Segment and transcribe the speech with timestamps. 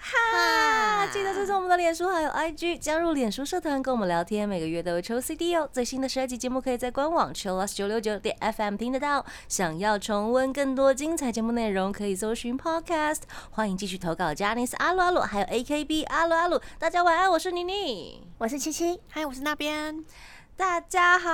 [0.00, 1.06] 哈！
[1.12, 5.68] 记得追踪我们的脸书还有 IG，加入脸书社团跟我们聊天，每个月都会抽 CD 哦。
[5.72, 9.24] 最新的十二集节目可以在官网 Chillus 九六九点 FM 听得到。
[9.48, 13.22] 想要重温更多精彩节目内容，可以搜寻 Podcast。
[13.50, 16.60] 欢迎继续投稿，加尼斯阿鲁阿鲁，还有 AKB 阿鲁阿鲁。
[16.78, 18.22] 大家晚安，我是妮妮。
[18.38, 20.04] 我是七七，嗨，我是那边。
[20.56, 21.30] 大家好。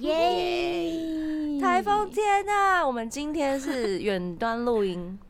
[0.00, 1.58] 耶！
[1.60, 2.86] 台风天啊！
[2.86, 5.29] 我们今天是远端录音，嗨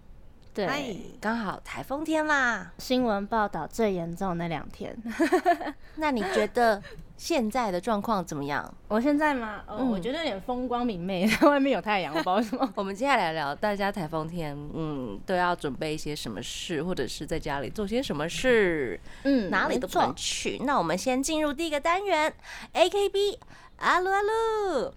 [0.59, 2.71] 对，刚好台风天啦。
[2.77, 4.95] 新闻报道最严重那两天。
[5.95, 6.81] 那你觉得
[7.17, 8.73] 现在的状况怎么样？
[8.87, 12.73] 我现在嘛，哦，嗯我觉得有点风光明媚， 外面有太阳，我不知道为什么。
[12.75, 20.57] 我们接下来聊大家台风天，嗯，都要准备一些什么事，或者是在家里做些什么事，嗯哪里都不能去。
[20.63, 22.33] 那我们先进入第一个单元，
[22.73, 23.37] AKB
[23.79, 24.93] 阿鲁阿鲁。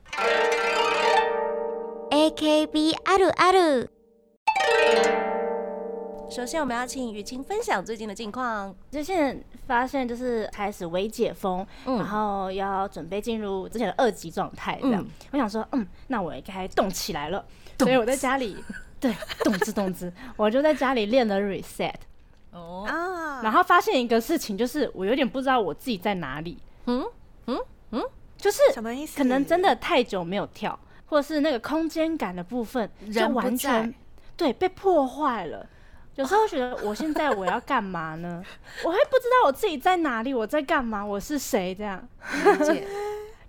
[2.11, 3.89] AKB あるある。
[6.34, 8.76] 首先，我们要请雨晴分享最近的近况。
[8.90, 11.98] 就现在发现，就是开始微解封，嗯。
[11.98, 15.00] 然后要准备进入之前的二级状态，这样。
[15.04, 15.10] 嗯。
[15.34, 17.46] 我想说，嗯，那我应该动起来了，
[17.78, 18.58] 所以我在家里，
[19.00, 21.94] 对，动之动之，我就在家里练了 reset，
[22.52, 27.06] 哦，啊，然后发现一个事情，就是我有点不知道我自己在哪里，嗯？
[27.46, 27.60] 嗯？
[27.92, 28.02] 嗯，
[28.38, 29.20] 就是什么意思？
[29.20, 33.94] 可能真的太久没有跳，或者是那个空间感的部分就人完全
[34.36, 35.70] 对被破坏了。
[36.16, 38.44] 有时候觉得我现在我要干嘛呢？
[38.86, 42.08] 我还不知道我自己在哪里，我在干嘛，我是谁这样。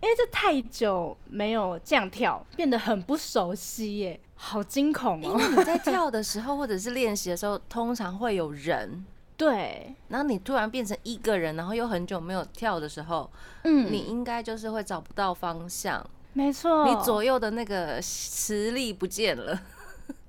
[0.05, 5.31] 因为这太久没有这样跳，变得很不熟悉耶，好惊恐哦。
[5.31, 9.03] 因为你在跳的时候，或者是练习的时候，通常会有人，
[9.35, 13.31] 对，然后你突然变成一个人，然后又很久没有跳的时候，
[13.63, 16.05] 嗯，你应该就是会找不到方向，
[16.35, 19.59] 没错，你左右的那个实力不见了。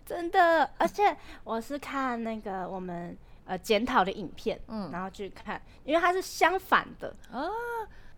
[0.06, 7.50] 真的，而且我是看那个我们呃检讨的影片，嗯然后去看，因为它是相反的，啊，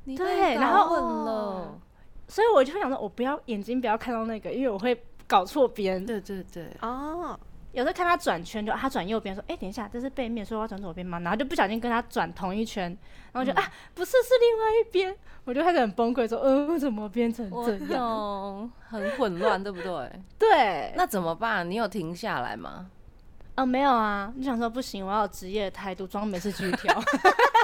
[0.04, 1.80] 你对被搞然后混了。
[2.28, 6.06] 所以我就会想说，我不要眼睛不要看到那个，因为我会搞错边。
[6.06, 7.40] 对对对，哦，
[7.78, 12.86] 有时候看他转圈，就他转右边，说：“哎、等一下，这是背面，所以我要转左边吗？”然后就不小心跟他转同一圈，
[13.32, 15.16] 然后我就、啊，不是，是另外一边，
[15.46, 21.70] 我就开始很崩溃，说：“嗯、怎么变成这样，很混乱，对不对？？” 对，那怎么办？
[21.70, 22.88] 你有停下来吗？
[23.58, 27.00] 哦没有啊，你想说不行，我要有职业的态度，装没事继续跳，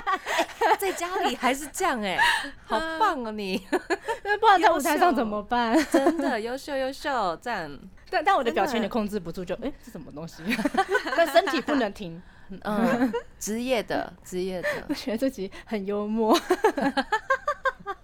[0.77, 2.19] 在家里还是这样哎、
[2.65, 3.59] 好棒哦你，
[4.23, 5.75] 那不然在舞台上怎么办？
[5.89, 7.79] 真的优秀优秀，赞。
[8.13, 10.43] 但但我的表情真的也控制不住，就哎、是什么东西？
[11.17, 12.21] 但身体不能停。
[12.61, 16.37] 嗯， 职业的，职业的 我，觉得自己很幽默。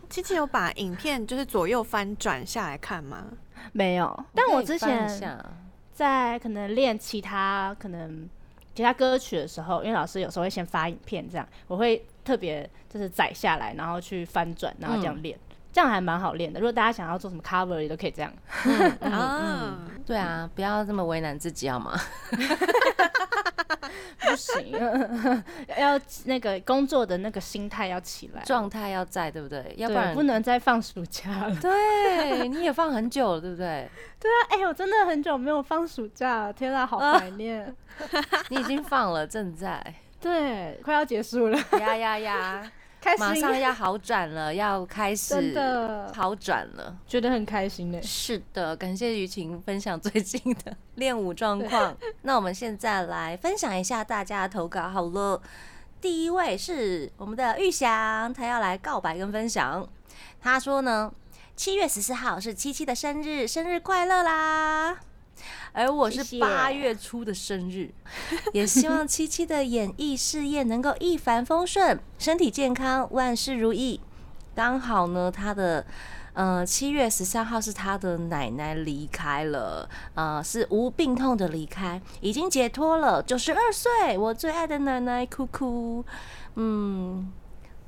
[0.10, 3.26] 七七有把影片就是左右翻转下来看吗？
[3.74, 5.08] 没有，但我之前
[5.94, 8.28] 在可能练其他可能
[8.74, 15.38] 其他歌曲的时候，因为老师有时候会先发影片，这样我会特别就是载下来，然后去翻转，然后这样练，
[15.80, 16.60] 这样还蛮好练的。
[16.60, 18.30] 如果大家想要做什么 cover 也都可以这样。
[19.00, 21.98] 啊，对啊，不要这么为难自己好吗？
[24.20, 24.74] 不行，
[25.80, 29.74] 要那个工作的那个心态要起来，状态要在，对不对？
[29.78, 31.56] 要不然不能再放暑假了。
[31.64, 33.90] 对，你也放很久了，对不对？
[34.20, 37.74] 对啊，哎、我真的很久没有放暑假了，天啊，好怀念。
[38.50, 39.82] 你已经放了，正在
[40.20, 42.72] 对，快要结束了，呀呀呀，
[43.02, 46.98] 开马，上要好转了，要开始真的好转了。
[47.08, 48.02] 觉得很开心呢。
[48.02, 51.96] 是的，感谢雨晴分享最近的 练舞状况。
[52.24, 55.42] 那我们现在来分享一下大家的投稿好了。
[56.02, 59.88] 第一位是我们的玉祥，他要来告白跟分享。
[60.42, 61.12] 他说呢，
[61.56, 64.98] 七月十四号是七七的生日，生日快乐啦！
[65.72, 67.90] 而我是八月初的生日，
[68.54, 74.02] 也希望七七的演艺事业能够一帆风顺，身体健康，万事如意。
[74.56, 75.86] 刚好呢，他的
[76.34, 86.04] 呃七月十三号是他的奶奶离开了，呃是无病痛的离开，已经解脱了，九十二岁，我最爱的奶奶，哭哭，
[86.56, 87.32] 嗯。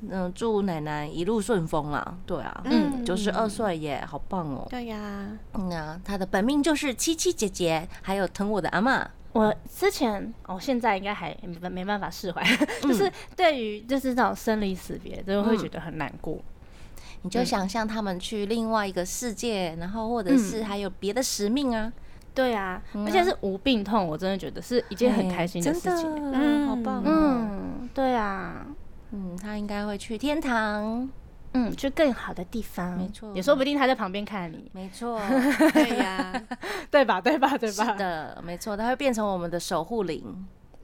[0.10, 2.18] 嗯，祝奶奶一路顺风啦！
[2.26, 4.68] 对啊，嗯，嗯九十二岁耶，好棒哦。
[4.70, 9.06] 对呀，嗯啊，她的本命就是七七姐姐，还有疼我的阿嬷。
[9.34, 12.44] 我之前，哦，现在应该还没办没办法释怀，
[12.84, 16.38] 就是对于就是这种生离死别，就会觉得很难过。
[17.22, 21.94] 你就想象他们去另外一个世界，然后或者是还有别的使命啊。
[22.34, 25.96] 对啊，而且是无病痛，我真的觉得是一件很开心的事情。
[26.16, 27.04] 真的，嗯好棒哦。
[27.06, 28.66] 嗯，对啊，
[29.12, 31.10] 嗯，他应该会去天堂，
[31.54, 35.20] 嗯，去更好的地方，没错也说不定他在旁边看你，没错，
[35.74, 36.34] 对呀，
[36.90, 37.20] 对吧？
[37.22, 37.58] 对吧？
[37.58, 37.94] 对吧是吧？
[37.96, 40.24] 的，没错，他会变成我们的守护灵。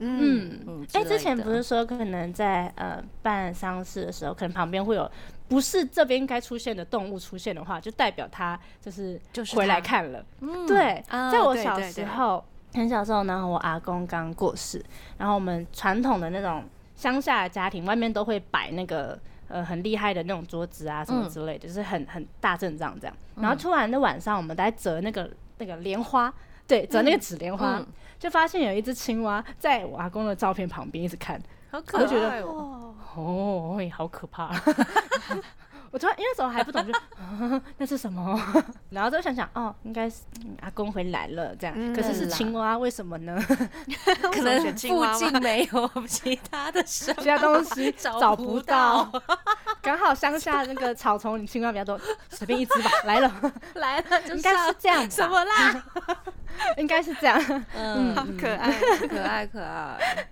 [0.00, 5.10] 嗯，嗯，嗯，哎、之前不是说可能在呃办丧事的时候，可能旁边会有
[5.48, 10.24] 不是这边该出现的动物出现的话，就代表他就是就是回来看了。
[10.40, 12.44] 嗯对，啊在我小时候，
[12.74, 14.80] 很小时候，然后我阿公刚过世，
[15.16, 16.62] 然后我们传统的那种
[16.98, 19.16] 乡下的家庭，外面都会摆那个
[19.46, 23.16] 呃很厉害的那种桌子啊什么嗯之类的，就是很很大阵仗这样。
[23.36, 26.32] 然后突然的晚上，我们在折那个那个莲花。
[26.66, 27.86] 对，折那个纸莲花，嗯
[28.18, 31.40] 就发现有一只青蛙在我阿公的照片旁边一直看，
[31.70, 34.52] 好我就觉得哦，哦， 好可怕！
[35.90, 38.40] 我突然因为那时候还不懂，就、啊、 那是什么？
[38.90, 41.74] 然后就想想，哦，应该是、嗯阿公回来了这样。
[41.76, 43.38] 嗯可是是青蛙，为什么呢？
[44.32, 49.22] 可能附近没有其他的什么其他东西找找不不到到，
[49.80, 51.98] 刚好乡下那个草丛里青蛙比较多，
[52.30, 55.08] 随便一只吧，来了，来了，就应该是上这样吧？
[55.10, 55.84] 什么啦？
[56.76, 57.40] 应该是这样。
[57.74, 58.72] 嗯，好可爱。
[59.08, 60.26] 可爱可爱。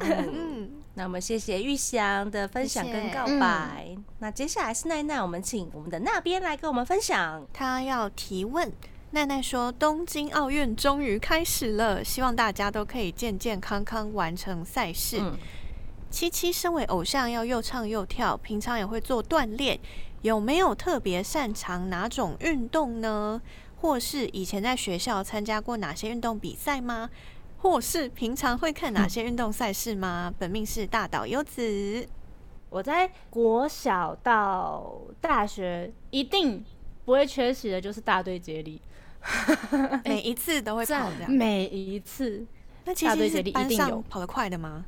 [0.00, 3.96] 嗯，嗯，那我们谢谢玉祥的分享跟告白。
[4.18, 7.46] 那接下来是奈奈，我们请我们的那边来跟我们分享。
[7.52, 8.70] 他要提问。
[9.12, 15.18] 奈奈说：“东京奥运终于开始了，希望大家都可以健健康康完成赛事。
[15.20, 15.36] 嗯，
[16.10, 19.78] 七七身为偶像，要又唱又跳，平常也会做锻炼，
[20.22, 23.40] 有没有特别擅长哪种运动呢？
[23.82, 27.10] 或是以前在学校参加过哪些运动比赛吗？
[27.62, 30.34] 或是平常会看哪些运动赛事吗？
[30.36, 32.04] 本命是大岛优子。
[32.68, 36.64] 我在国小到大学一定
[37.04, 38.82] 不会缺席的，就是大队接力，
[40.04, 41.30] 每一次都会跑赞这样。
[41.32, 42.44] 每一次。
[42.84, 44.84] 那其大队接实是一定有上跑得快的吗？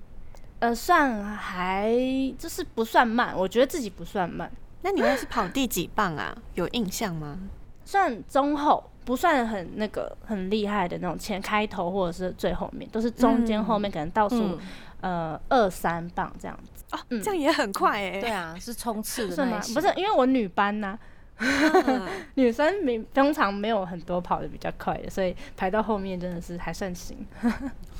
[0.58, 1.94] 呃，算还
[2.36, 4.50] 就是不算慢，我觉得自己不算慢，
[4.82, 6.36] 那你们是跑第几棒啊？
[6.54, 7.38] 有印象吗？
[7.84, 14.58] 算中后，不算很那个很厉害的那种前开头或者是最后面，都是中间嗯后面可能倒数、嗯。
[15.04, 17.20] 呃二三棒这样子，哦，嗯。
[17.22, 20.98] 这样也很快哎、对啊，是冲刺的不是，因为我女班呐、
[21.36, 22.08] 嗯。
[22.36, 27.18] 女生没通常没有很多跑的比较快的，所以排到后面真的是还算行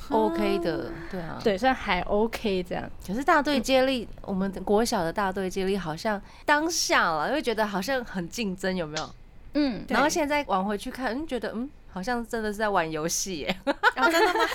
[0.09, 1.39] ，OK 的， 对啊。
[1.43, 2.89] 对，算还 OK 这样。
[3.05, 9.07] 可是大队接力，我们的国小的大队接力好像当下了，会觉得好像很竞争，有没有？
[9.55, 13.57] 嗯，然后现在往回去看，嗯，觉得嗯，好像真的是在玩游戏耶。
[13.65, 13.73] 哦，
[14.11, 14.39] 真的吗？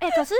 [0.00, 0.34] 哎、可是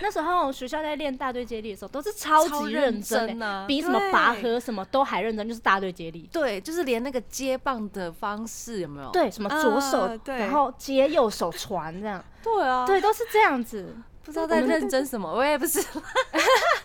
[0.00, 3.64] 那时候学校在练大队接力的时候，都是超级认真、欸，啊！
[3.66, 6.28] 比什么拔河什么都还认真，就是大队接力。
[6.32, 9.10] 对，就是连那个接棒的方式有没有？
[9.10, 13.96] 对，什么左手，然后接右手传这样，对啊，对，都是这样子。
[14.22, 15.80] 不知道在认真什么，我也不是。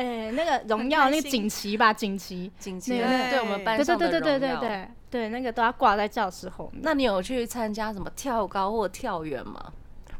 [0.00, 4.58] 哎、那个荣耀那个锦旗吧，锦旗，紧急那个，对我们班对对上的对对对对。
[4.58, 6.80] 对对，那个都要挂在教室后面。
[6.84, 9.60] 那你有去参加什么跳高或跳远吗？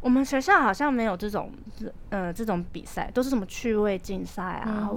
[0.01, 1.53] 我们学校好像没有这种，
[2.09, 4.91] 呃，这种比赛，都是什么趣味竞赛啊，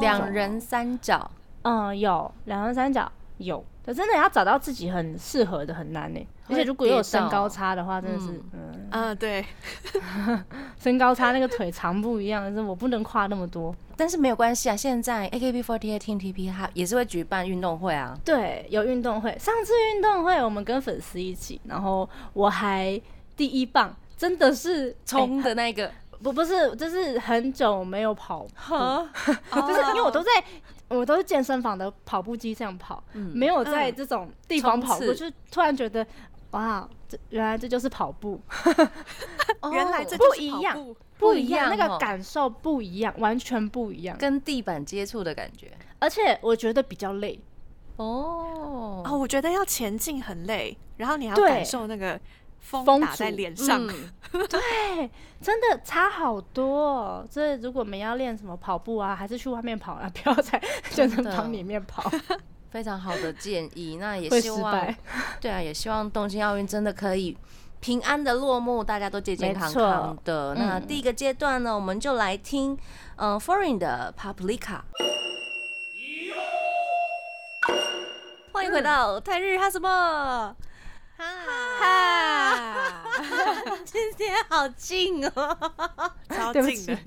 [0.00, 1.30] 两人三角，
[1.62, 6.20] 嗯，有两人三角有，可真的要找到自己很适合的很难呢。
[6.48, 9.44] 而且如果有身高差的话，真的是，嗯嗯，啊，对，
[10.78, 13.74] 身高差那个腿长不一样，但是我不能跨那么多。
[13.96, 14.76] 但是没有关系啊。
[14.76, 18.16] 现在 AKB48 Team TP 它也是会举办运动会啊。
[18.24, 23.00] 对，有运动会，上次运动会我们跟粉丝一起，然后我还
[23.36, 25.90] 第一棒，真的是冲的那个，
[26.22, 30.30] 不不是，就是很久没有跑 就是因为我都在。
[30.88, 33.32] 我都是健身房的跑步机这样跑，嗯。
[33.34, 35.30] 没有在这种地方跑过，冲刺。
[35.30, 36.06] 就突然觉得，
[36.52, 38.40] 哇，这原来这就是跑步，
[39.72, 44.16] 原来这哦就是跑不一样不一样那个哦感受不一样，完全不一样。
[44.18, 45.72] 跟地板接触的感觉。
[45.98, 47.40] 而且我觉得比较累，
[47.96, 49.02] 哦。
[49.04, 52.20] 哦，我觉得要前进很累，然后你要感受那个
[52.66, 53.86] 风风打在阻脸上。
[53.86, 54.10] 嗯
[54.50, 55.08] 对，
[55.40, 57.26] 真的差好多、哦。
[57.30, 62.10] 所以如果我们要练什么跑步啊，还是去外面跑啊， 不要在健身房里面跑，
[62.70, 63.96] 非常好的建议。
[63.98, 64.96] 那也希望失败。，
[65.40, 67.36] 对啊，也希望东京奥运真的可以
[67.80, 70.54] 平安的落幕，大家都健健康康的。
[70.54, 72.76] 那嗯第一个阶段呢，我们就来听
[73.16, 74.80] 嗯 Foreign 的 Paprika。
[78.52, 80.56] 欢迎回到泰日哈什么？
[81.16, 83.02] 哈，
[83.84, 85.56] 今天好近哦，
[86.28, 86.98] 超近的，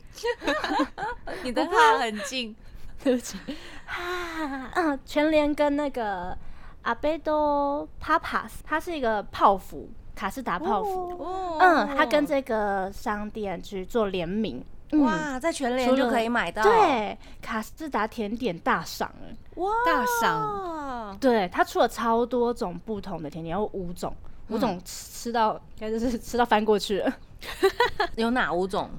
[1.43, 2.55] 你的哈很近。
[3.01, 3.37] 对不起，
[3.85, 6.37] 哈，嗯，全联跟那个
[6.81, 11.15] 阿贝多 Papas，它是一个泡芙卡士达泡芙。
[11.17, 11.57] 哦。
[11.61, 14.61] 嗯，它跟这个商店去做联名。
[14.91, 19.27] 嗯，哇，在全联就可以买到，，对，卡士达甜点大赏了。
[19.59, 21.17] 哇，大赏。
[21.19, 24.13] 对，它出了超多种不同的甜点，有五种，
[24.49, 27.17] 五种吃吃到应该就是 吃到翻过去了。
[28.15, 28.89] 有哪五种？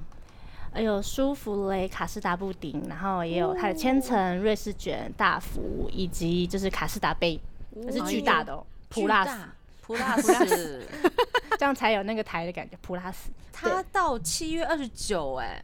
[0.73, 7.37] 呃有舒芙蕾卡士达布丁，然后也有它的千层瑞士卷、大福，以及就是卡士达杯，
[7.71, 9.37] 那是巨大的哦，普拉斯，
[9.81, 10.81] 普拉斯，
[11.59, 12.77] 这样才有那个台的感觉。
[12.81, 15.61] 普拉斯，它到七月二十九，哎，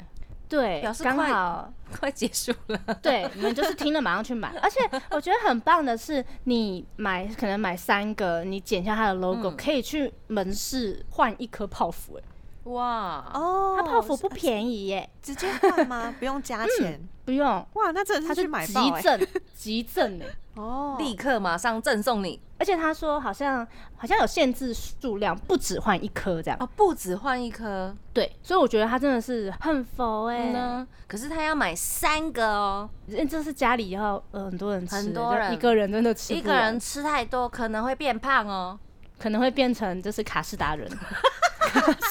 [0.50, 2.80] 对，刚表示快好快结束了。
[3.02, 4.80] 对，你们就是听了马上去买，而且
[5.12, 9.58] 我觉得很棒的是，你买可能买三个，你剪下它的 logo，、嗯。
[9.58, 12.24] 可以去门市换一颗泡芙，哎，
[12.68, 16.14] 哇，哦，它泡芙不便宜耶，直接换吗？
[16.20, 17.00] 不用加钱？
[17.26, 18.74] 不用，哇，那真的是是去买急！
[19.02, 20.26] 赠，急赠哎。
[20.56, 22.40] 哦，立刻马上赠送你。
[22.60, 26.58] 而且他说好像好像有限制数量，不止换一颗这样。
[26.60, 27.96] 哦，不止换一颗。
[28.12, 35.54] 对，所以我觉得他真的是很佛哎、呢，可是他要买三个哦，因为这是家里要呃很多人吃，很多人。
[35.54, 38.80] 一个人真的吃一个人吃太多可能会变胖哦，
[39.20, 40.90] 可能会变成就是卡士达人，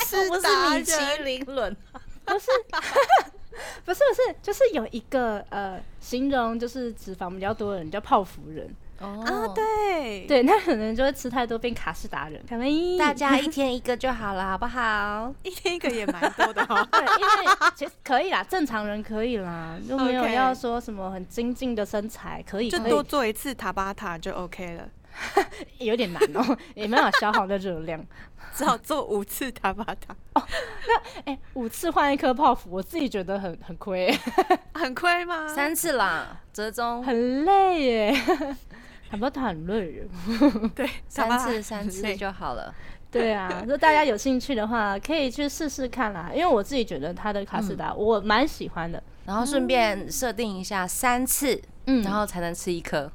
[0.06, 1.76] 是不是米其林轮，
[2.25, 2.46] 不是。
[3.86, 8.68] 不是不是，就是有一个呃形容就是脂肪比较多的人叫泡芙人，
[9.00, 9.25] 哦。
[9.25, 15.32] 啊，，对，对，那可能就会吃太多变卡士达人，可 能大家一天一个就好了，好不好？
[15.42, 16.86] 一天一个也蛮多的哦。
[16.92, 22.82] 对，因为其实可以啦，正常人可以啦，就没有要说什么很精进的身材，可以可以。
[22.82, 24.86] 就多做一次塔巴塔就 OK 了，
[25.78, 28.04] 有点难哦、 也没有消耗的热量。
[28.54, 30.16] 只好做五次塔巴塔，
[31.25, 34.11] 哎、五次换一颗泡芙，我自己觉得很很亏、
[34.73, 35.46] 很亏吗？
[35.46, 38.25] 三次啦，折中很累耶。
[39.11, 40.08] 塔巴塔很累耶。
[40.75, 42.75] 对，三次三次就好了。
[43.11, 46.30] 对啊，如果大家有兴趣的话，可以去试试看啦。
[46.35, 49.02] 因为我自己觉得它的卡士达、我蛮喜欢的。
[49.26, 53.11] 然后顺便设定一下三次，嗯然后才能吃一颗。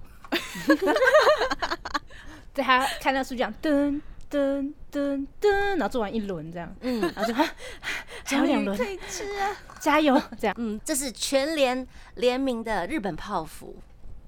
[2.53, 7.33] 对，他看那数据讲噔噔噔噔，然后做完一轮这样，嗯，然后就
[8.25, 9.55] 还有两轮，可以吃啊。
[9.79, 10.55] 加油这样。
[10.59, 13.75] 嗯，这是全联联名的日本泡芙，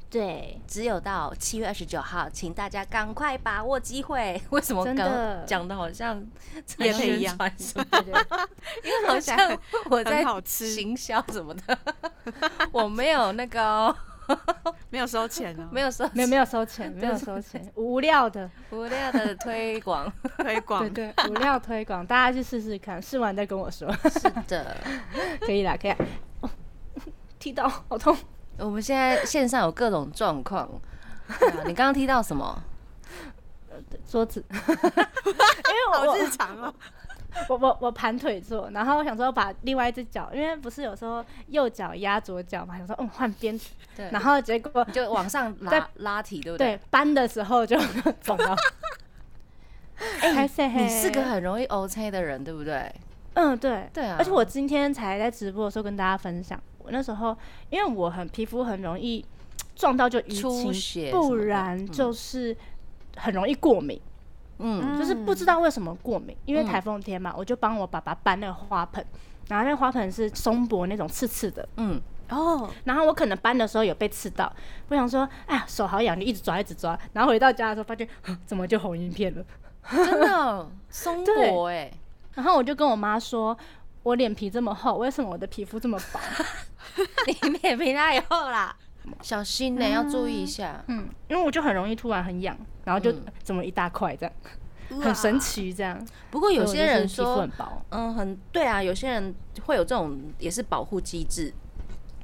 [0.10, 4.42] 对，只有到七月二十九号，请大家赶快把握机会。
[4.50, 6.26] 为什么刚讲的好像
[6.66, 7.86] 在业配一样宣传什么？
[7.92, 8.14] 对对
[8.84, 9.38] 因为好像
[9.90, 10.70] 我在很好吃。
[10.70, 11.78] 行销什么的，
[12.72, 13.96] 我没有那个哦，
[14.90, 20.12] 没有收钱哦，没有收没有没有收钱，没有收钱，无料的，无料的推广。
[20.38, 24.78] 推 广对对，无料推广，大家去试试看，试完再跟我说，是的，
[25.42, 25.98] 可以啦，可以啦。
[26.42, 26.50] 哦，
[27.40, 28.16] 踢到好痛，
[28.58, 30.68] 我们现在线上有各种状况。
[30.68, 32.62] 啊你刚刚踢到什么？
[34.08, 36.74] 桌子，因为我好日常哦。
[37.50, 43.60] 我我我盘腿坐，然后我想说把另外一只脚，因为不是有时候右脚压左脚嘛，想说嗯换边，
[43.96, 46.76] 对，然后结果就往上在拉拉提，对不对？
[46.76, 47.78] 对搬的时候就
[48.22, 48.56] 肿了。
[50.22, 52.92] 哎、你是个很容易 OK 的人，对不对？
[53.36, 57.36] 嗯对对啊而且我今天才在直播的时候跟大家分享，我那时候
[57.70, 59.26] 因为我很皮肤很容易
[59.76, 62.56] 撞到就淤出青，不然就是
[63.18, 63.98] 很容易过敏。
[63.98, 64.13] 嗯
[64.98, 66.66] 就是不知道为什么过敏，因为嗯。
[66.66, 69.06] 台风天嘛，我就帮我爸爸搬那个花盆，
[69.50, 74.52] 然后那个花盆是松柏那种刺刺的，嗯，哦，然后我可能搬的时候有被刺到，
[74.90, 78.08] 我想说，哎呀手好痒，就一直抓一直抓，然后回到家的时候发现
[78.46, 79.44] 怎么就红一片了，
[79.92, 81.92] 真的哦松 对果哎，
[82.34, 83.58] 然后我就跟我妈说，
[84.04, 86.20] 我脸皮这么厚，为什么我的皮肤这么薄？
[87.28, 88.76] 你脸皮太厚啦，
[89.22, 90.84] 小心呢，要注意一下。
[90.88, 94.34] 嗯，因为我就很容易突然很痒，然后就嗯怎么一大块这样，
[95.02, 96.06] 很神奇这样。
[96.32, 99.34] 不过有些人皮肤说很，薄，嗯，很对啊，有些人
[99.66, 101.54] 会有这种也是保护机制。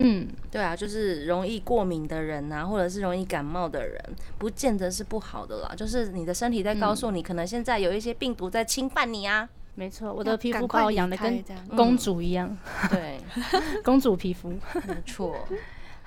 [0.01, 4.01] 嗯，对啊，就是容易过敏的人呐、或者是容易感冒的人，
[4.37, 5.73] 不见得是不好的啦。
[5.75, 9.49] 就是你的身体在告诉你，可能现在有一些病毒在侵犯你啊。
[9.75, 11.43] 没错，我我的皮肤把我养的跟
[11.75, 12.57] 公主一样，
[12.89, 13.19] 对，
[13.83, 14.49] 公主皮肤。
[14.87, 15.35] 没错。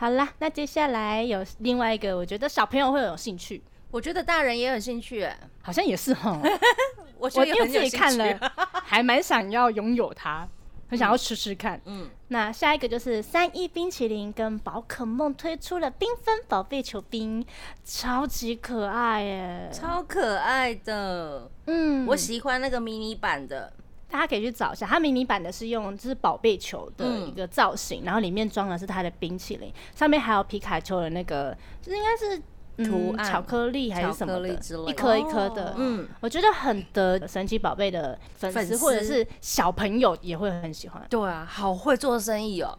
[0.03, 6.43] 好啦，那接下来有另外一个，我觉得小朋友会有兴趣，我觉得大人也有兴趣哎，好像也是哈。
[7.21, 10.45] 我觉我因为自得有兴趣己看了， 还蛮想要拥有它，
[10.89, 11.81] 很想要吃吃看。
[11.85, 17.47] 嗯，那下一个就是三一冰淇淋跟宝可梦推出了缤纷宝贝球冰，
[17.85, 19.71] 超级可爱耶！
[19.73, 23.73] 超可爱的，嗯，我喜欢那个迷你版的。
[24.13, 32.43] 大家可以去找一下，它迷你版的是用就是宝贝球的嗯一个造型，然后里面装的是它的冰淇淋，上面还有皮卡丘的那个，就是应该是
[32.77, 34.49] 嗯图案巧克力还是什么的
[34.87, 35.75] 一颗一颗的。
[35.79, 41.03] 嗯，我觉得很得神奇宝贝的粉粉丝丝或者是小朋友也会很喜欢。
[41.09, 42.79] 对啊，好会做生意哦。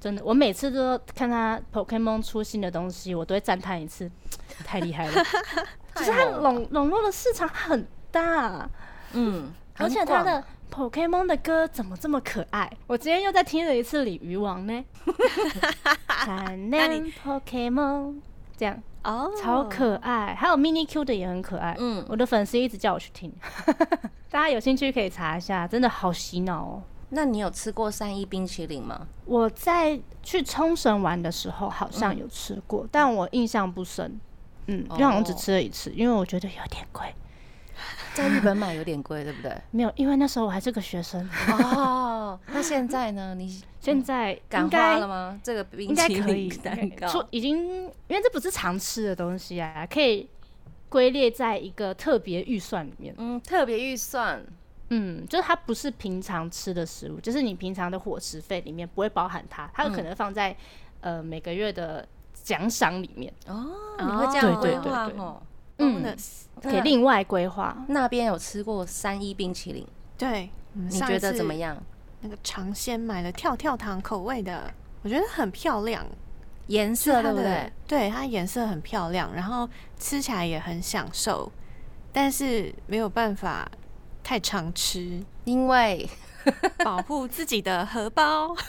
[0.00, 4.10] 真的，我每次都看他 Pokemon 出新的东西，我都会赞叹一次，
[4.64, 5.12] 太厉害了。
[5.94, 8.68] 就是它太猛了笼笼络的市场很大，
[9.12, 12.70] 嗯，而且它的 Pokemon 的歌怎么这么可爱？
[12.86, 14.84] 我今天又在听了一次鲤鱼王呢。
[18.56, 21.76] 这样哦，超可爱，还有 Mini Q 的也很可爱。
[21.78, 23.30] 嗯我的粉丝一直叫我去听，
[24.30, 26.82] 大家有兴趣可以查一下，真的好洗脑哦。
[27.10, 29.06] 那你有吃过三一冰淇淋吗？
[29.26, 34.18] 我在去冲绳玩的时候好像有吃过，但我印象不深。
[34.68, 37.14] 嗯，因为好像只吃了一次，因为我觉得有点贵。
[38.14, 39.56] 在日本买有点贵，对不对？
[39.70, 41.28] 没有，因为那时候我还是个学生，
[41.74, 43.34] 哦，那现在呢？
[43.34, 45.40] 你现在感化了吗？
[45.42, 47.56] 这个冰应该淇可以淋 蛋糕说已经，
[48.08, 50.28] 因为这不是常吃的东西啊，可以
[50.88, 53.14] 归列在一个特别预算里面。
[53.18, 54.44] 嗯，特别预算
[54.90, 60.54] 嗯，就是它不是平常吃的食物，就是你平常的伙食费里面不会包含它，它有可能放在、
[61.00, 65.42] 呃每个月的奖赏里面，哦，你会这样对规对对对划哦？
[65.82, 67.76] 嗯，bonus，可以另外规划。
[67.88, 69.86] 那边有吃过三一冰淇淋，
[70.16, 71.76] 对，你觉得怎么样？
[72.20, 74.72] 那个尝鲜买了跳跳糖口味的，
[75.02, 76.06] 我觉得很漂亮，
[76.68, 77.72] 颜色对不对？
[77.86, 81.50] 对，它颜色很漂亮，然后吃起来也很享受，
[82.12, 83.68] 但是没有办法
[84.22, 86.08] 太常吃，因为
[86.84, 88.54] 保护自己的荷包，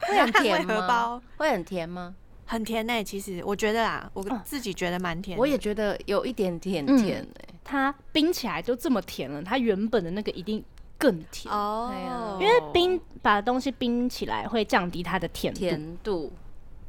[0.00, 1.22] 会很甜荷吗 包？
[1.38, 2.14] 会很甜吗？
[2.48, 5.40] 很甜呢、其实我觉得啊，我嗯自己觉得蛮甜的。
[5.40, 7.48] 我也觉得有一点点嗯甜诶。
[7.62, 10.64] 它冰起来都这么甜了，它原本的那个一定
[10.96, 15.60] 更甜，哦因为冰把东西冰起来会降低它的甜度。
[15.60, 16.32] 甜度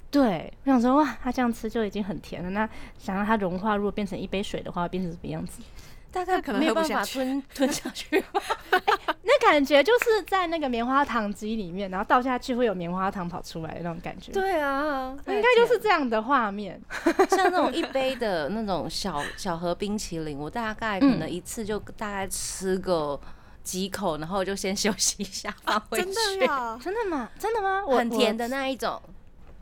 [0.10, 5.62] 对，我想说哇，它这样吃就已经很甜了，那想让它融化，如果变成一杯水的话，会变成什么样子？
[6.12, 8.42] 大概可能没有办法吞 吞下去吧。
[9.24, 16.82] 那感觉就是在那个棉花糖机里面，然后倒下去会有棉花糖跑出来的那种感觉。，对啊，应该就是这样的画面。
[17.30, 23.20] 像那种一杯的那种小小盒冰淇淋，我大概可能一次就大概吃个
[23.64, 26.46] 几口，然后就先休息一下，放回真的去。
[26.46, 27.30] 呀，真的吗？
[27.38, 27.84] 真的吗？
[27.88, 28.48] 很甜的。
[28.48, 29.00] 那一种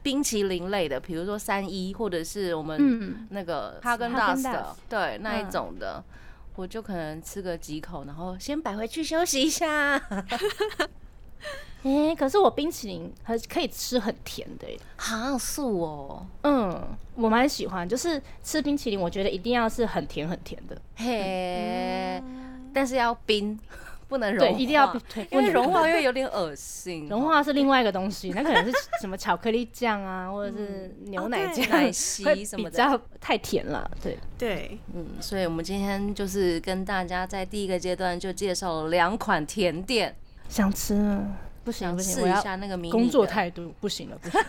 [0.02, 6.02] 冰淇淋类的，比如说三一，或者是我们嗯，那个哈根达斯的，对那一种的。
[6.58, 9.96] 我就可能吃个几口，然后先摆回去休息一下。
[11.84, 14.78] 哎、可是我冰淇淋还可以吃很甜的耶。
[14.98, 16.84] 好素哦，嗯，
[17.16, 22.22] 我蛮喜欢，就是吃冰淇淋，我觉得一定要是很甜很甜的，嘿，
[22.74, 23.58] 但是要冰，
[24.08, 24.46] 不能融化。
[24.46, 25.88] 对，化，一定要对，因为融化。
[25.90, 27.08] 又有点恶心。
[27.08, 33.90] 融化是另外一个东西，那可能是什么巧克力酱啊，或者是牛奶酱、奶会昔什么的，比较太甜了。
[34.04, 40.16] 对，对，嗯，所以我们今天就是跟大家在第一个阶段就介绍了两款甜点，
[40.50, 41.28] 想吃了，
[41.64, 44.42] 不行想不行，我要试一下那个迷你工作态度不行了，不行。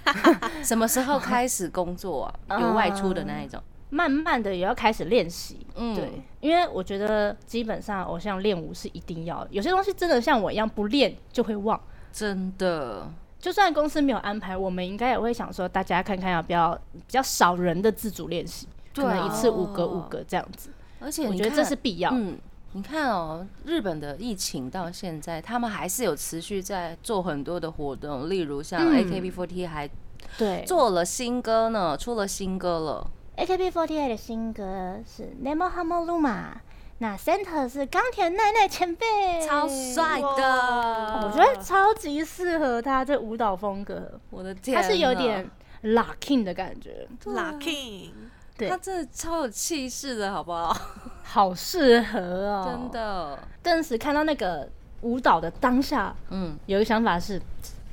[0.64, 2.60] 什么时候开始工作啊？
[2.60, 3.62] 有外出的那一种，
[3.94, 11.80] 慢慢的也要开始练习，嗯对，因为我觉得基本上偶像练舞是一定要的，有些东西真的像我一样不练就会忘。
[12.12, 20.70] 真的，就算公司没有安排，我们应该也会想说，大家看看要不要比较少人的自主练习，可对啊能一次五个五个这样子。
[20.98, 22.10] 而且我觉得这是必要。
[22.12, 22.36] 嗯，
[22.72, 29.88] 你看哦，日本的疫情到现在，他们还是有持续在做很多的活动，例如像嗯 AKB48 还
[30.36, 33.10] 对做了新歌呢，出了新歌了。
[33.36, 36.52] ，AKB48 的新歌是 Nemo Hamoluma，
[36.98, 39.06] 那 Center 是冈田奈奈前辈，
[39.46, 45.50] 超帅的，我觉得超级适合他这舞蹈风格，我的天，他是有点
[45.82, 48.10] locking 的感觉，，locking，
[48.56, 50.74] 对他真的超有气势的，好不好？
[51.22, 52.90] 好适合哦，真。
[52.92, 54.68] 的，顿时看到那个
[55.02, 57.40] 舞蹈的当下，嗯，有一个想法是，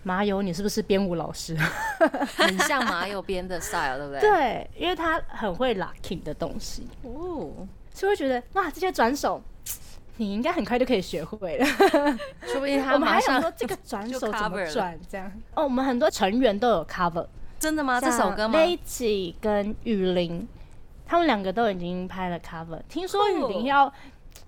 [0.03, 1.55] 麻油你是不是编舞老师？
[2.35, 4.21] 很像麻友编的 style，对不对？
[4.21, 9.41] 对，因为他很会 locking 的东西，哦，所以会觉得哇，这些转手。
[10.17, 11.65] 你应该很快就可以学会了。
[12.45, 15.31] 说不定他我们还想说这个转手怎么转这样。
[15.55, 17.25] 哦，我们很多成员都有 cover，
[17.57, 17.99] 真的吗？
[17.99, 20.47] 这首歌吗？Lazy 跟雨林，
[21.07, 22.79] 他们两个都已经拍了 cover。
[22.87, 23.91] 听说雨林要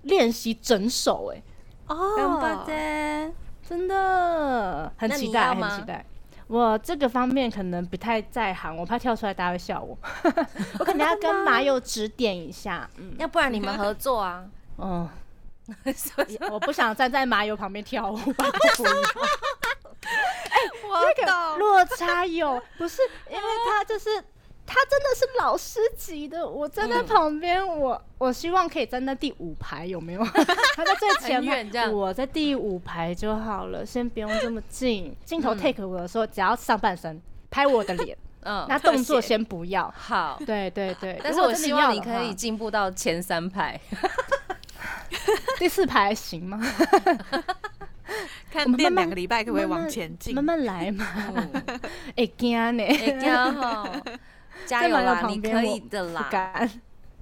[0.02, 1.42] 练习整首，哎，
[1.88, 3.32] 哦，的，
[3.68, 6.04] 真的很期待，很期待。
[6.46, 9.96] 我这个方面可能不太在行，我怕跳出来大家会笑我。
[10.78, 12.88] 我可能要跟麻友指点一下。
[12.98, 14.44] 嗯要不然你们合作啊？
[14.76, 15.08] 嗯，
[16.52, 18.92] 我不想站在麻友旁边跳舞， 拜托不要。
[20.50, 21.58] 哎、我懂。
[21.58, 23.00] 落差有，不是
[23.30, 24.22] 因为他就是
[24.66, 30.24] 他真的是老师级的，我站在嗯旁边，我我希望可以站在第五排，有没有？
[30.74, 35.14] 他在最前很远这样，我在第五排就好了，先不用这么近。
[35.24, 39.92] 镜头嗯 take 我的时候，只要上半身拍我的脸， 嗯，那动作先不要。
[39.96, 40.40] 好。
[40.46, 43.78] 对对对，但是我希望你可以进步到前三排。
[45.58, 46.60] 第四排行吗？
[48.50, 50.44] 看练我两个礼拜可不可以往前进慢？
[50.44, 51.06] 慢来嘛。
[51.34, 51.62] 嗯，
[52.16, 53.96] 哎，惊呢，哎，刚好，
[54.66, 56.68] 加油啦， 你可以的啦，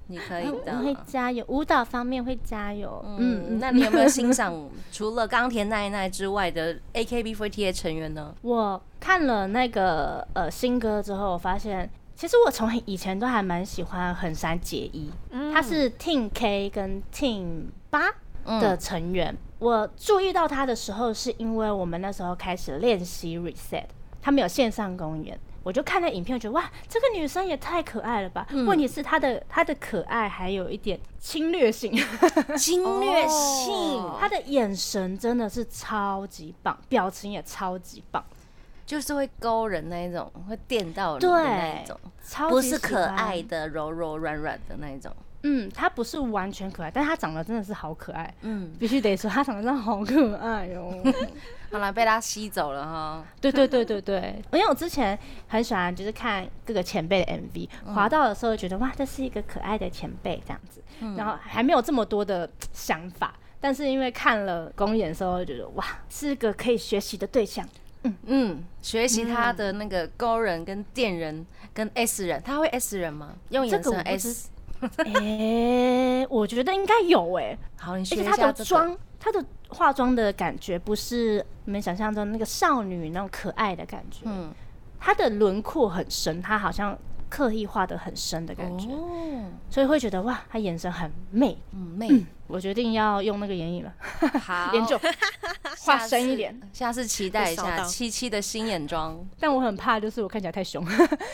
[0.07, 0.95] 你可以我会。
[1.05, 3.03] 加油，舞蹈方面会加油。
[3.17, 8.33] 嗯那你有没有 欣赏除了冈田奈奈之外的 AKB48 成员呢？
[8.41, 18.01] 我看了那个呃新歌之后，我发现其实我从以前都还蛮喜欢横山结衣，嗯他是 Team K 跟 Team 八
[18.45, 19.35] 嗯的成员。
[19.59, 23.85] 我注意到他的时候，是因为我们那时候开始练习 Reset，
[24.21, 25.39] 他们有线上公演。
[25.63, 28.45] 我就看了影片，觉得哇，这个女生也太可爱了吧！
[28.49, 31.91] 嗯问题是她的她的可爱还有一点侵略性，
[32.57, 38.23] 侵略性，哦她的眼神真的是超级棒，表情也超级棒，
[38.85, 41.97] 就是会勾人那一种，会电到人的那一种，
[42.27, 45.15] 超级喜不是可爱的柔柔软软的那一种。
[45.43, 50.93] 嗯，他不是完全可爱，但他长得真的是好可爱，嗯， 必须得说他长得真的好可爱哦。
[51.71, 53.25] 好了，被他吸走了哈。
[53.41, 60.81] 对对对对对，因为我之前很喜欢就是看各个前辈的 MV，滑到的时候觉得哇，这是一个可爱的前辈这样子，
[61.17, 63.33] 然后还没有这么多的想法。
[63.59, 67.67] 但是因为看了公演的时候，就觉得哇，是个可以学习的对象。
[68.03, 73.33] 嗯嗯，学习他的那个勾人跟电人跟 S 人，他会 S 人吗？
[73.49, 73.91] 用眼神这
[75.05, 78.37] 个我觉得应该有诶、好，你而且她。
[78.37, 84.53] 的妆，她的化妆的感觉不是你们想象中那个少女那种可爱的感觉，嗯，
[84.99, 86.97] 她的轮廓很深，她好像
[87.33, 91.57] 刻意画的很深的感觉，哦，所以会觉得哇，他眼神很媚。
[91.71, 92.07] 嗯，妹，
[92.45, 93.91] 我决定要用那个眼影了，
[94.39, 94.99] 好， 研究
[95.83, 96.55] 画深一点。
[96.71, 99.17] 下次期待一下七七的新眼妆。
[99.39, 100.85] 但我很怕，就是我看起来太凶，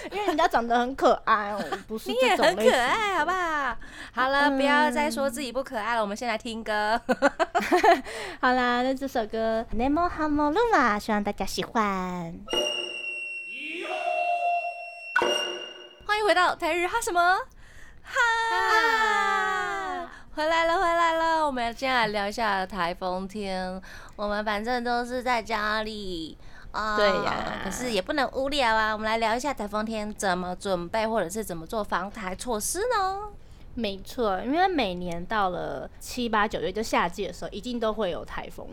[0.10, 2.72] 因为人家长得很可爱哦，不是你也很可。
[2.72, 3.76] 爱，好不好？
[4.14, 6.98] 好了，不要再说自己不可爱了，我们先来听歌。
[8.40, 12.34] 好啦，那这首歌《Nemo h a m o l u m a 希望大家喜欢。
[16.10, 17.38] 欢迎回到台日哈什么
[18.02, 18.20] 哈？
[20.34, 21.46] 回来了，回来了！
[21.46, 23.80] 我们今天来聊一下台风天。
[24.16, 26.36] 我们反正都是在家里
[26.72, 28.92] 啊，对呀可是也不能无聊啊。
[28.92, 33.30] 我们来聊一下台风天怎么准备，或者是怎么做防台措施呢？
[33.76, 38.66] 没错，因为每年到了七八九月，就夏季的时候，一定都会有台风，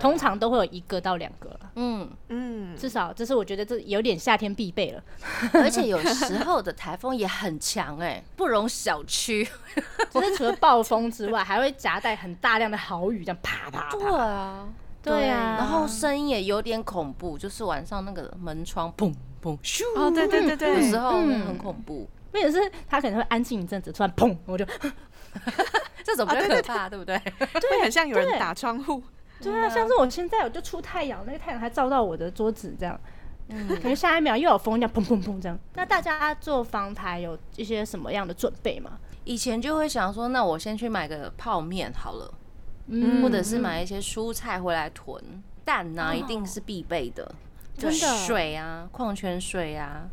[0.00, 1.60] 通常都会有一个到两个了。
[1.76, 5.02] 嗯，嗯，至少这是我觉得这有点夏天必备了。
[5.54, 9.48] 而且有时候的台风也很强哎、不容小觑。
[10.10, 14.16] 就是除了暴风之外，还会夹带很大量的豪雨，这样啪啪对啪。
[14.16, 14.68] 啊，
[15.02, 22.08] 对啊然后声音也有点恐怖，就是晚上那个门窗砰砰咻，哦，对对对有对，时候嗯很恐怖。
[22.32, 22.58] 或者是
[22.88, 24.64] 他可能会安静一阵子，突然砰，我就
[26.04, 27.16] 这种比较可怕，对不对？
[27.60, 29.00] 对，很像有人打窗户。
[29.50, 32.98] 对啊，像是我现在我就出太阳，那个太阳还照到我的桌子这样，
[33.48, 35.58] 嗯 可能下一秒又有风，这样砰砰砰这样。
[35.74, 38.98] 那大家做防台有一些什么样的准备吗？
[39.24, 42.34] 以前就会想说，那我先去买个泡面好了，
[42.88, 45.22] 嗯或者是买一些蔬菜回来囤。
[45.64, 47.34] 蛋呢、哦一定是必备的，
[47.78, 50.06] 真的水啊，矿泉水啊，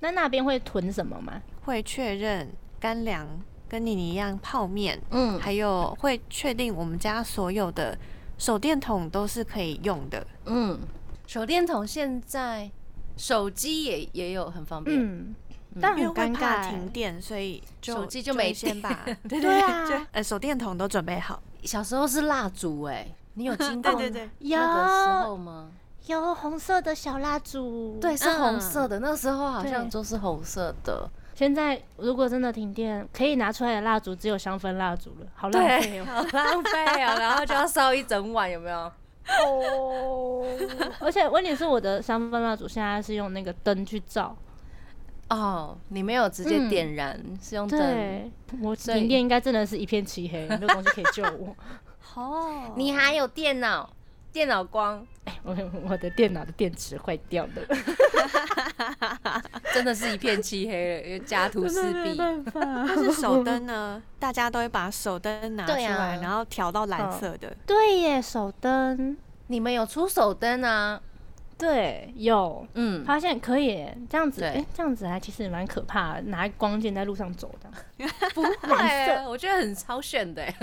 [0.00, 1.42] 那那边会囤什么吗？
[1.66, 2.48] 会确认
[2.80, 3.28] 干粮
[3.68, 7.94] 跟你一样泡面，嗯，还有会确定我们家所有的
[8.38, 10.26] 手电筒都是可以用的。
[10.44, 10.78] 嗯，
[11.26, 12.70] 手电筒现在
[13.16, 15.34] 手机也也有很方便，嗯，
[15.80, 21.42] 但很尴尬停电，所以手机就没会先把对 对啊呃手电筒都准备好。
[21.64, 25.70] 小时候是蜡烛哎、你有经过 对对对，那个时候吗？
[26.06, 29.90] 有红色的小蜡烛，对，是红色的，那时候好像对。
[29.90, 31.10] 都是红色的。
[31.36, 36.04] 现在如果真的停电，可以拿出来的蜡烛只有香氛蜡烛了，好浪费哦。
[36.06, 38.90] 好浪费哦， 然后就要烧一整晚，有没有？
[39.44, 40.46] 哦，
[40.98, 44.34] 而且问题是我的香氛蜡烛现在是用那个灯去照，
[45.28, 47.78] 哦，你没有直接嗯点燃，是用灯。
[47.78, 48.30] 对
[48.62, 51.54] 我停电应该真的是一片漆黑，没有东西可以救我。
[52.16, 53.90] 哦，你还有电脑，
[54.36, 55.02] 电脑光。
[55.42, 55.56] 我
[55.88, 62.20] 我的电脑的电池坏掉了， 真的是一片漆黑了，家徒四壁。
[62.52, 65.98] 但是手灯呢，大家都会把手灯拿出来啊。
[65.98, 67.56] 来，然后调到蓝色的。
[67.66, 71.00] 对耶，手灯，你们有出手灯啊？
[71.58, 77.70] 对，有嗯，发现可以耶这样子，对哎、这样子还其实蛮可怕的，拿光剑在路上走的。
[78.34, 80.54] 不会，我觉得很超炫的欸。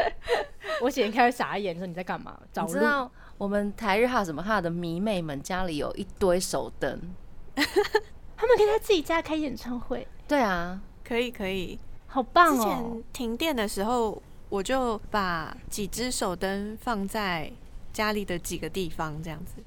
[0.82, 2.38] 我姐应该会傻眼，说你在干嘛？
[2.52, 2.68] 找路。
[2.68, 7.00] 你知道我们台日哈什么哈的迷妹们家里有一堆手灯，
[7.54, 11.78] 他们可以在自己家开演唱会，对啊，可以可以。
[12.06, 12.56] 好棒哦！
[12.56, 17.50] 之前停电的时候，我就把几只手灯放在
[17.92, 19.62] 家里的几个地方，这样子。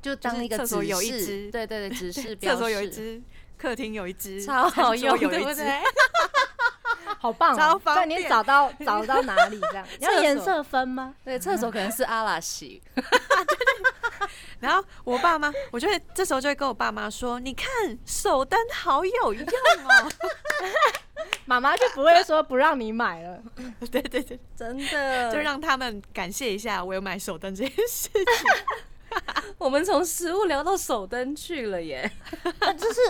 [0.00, 3.22] 就当一个厕所指有一示只对对对，指示 标厕所有一示只，
[3.56, 5.38] 客厅有一只，超好用，有一只。
[5.38, 5.80] 对不对？
[7.20, 7.58] 好棒哦！
[7.58, 9.86] 超方便你找到找到哪里这样？
[9.98, 11.14] 你要颜色分吗？
[11.24, 12.80] 对，厕所可能是阿拉西，
[14.60, 17.66] 然后我爸妈，我就会这时候就会跟我爸妈说：“你看
[18.04, 20.12] 手灯好有用哦。
[21.46, 23.42] 妈妈就不会说不让你买了。”
[23.90, 28.22] 对对对，真的就让他们感谢一下我有买手灯这件事情。
[29.58, 32.10] 我们从食物聊到手灯去了耶。
[32.60, 33.00] 啊就是